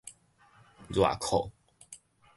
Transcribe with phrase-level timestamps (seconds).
[0.89, 1.51] 熱褲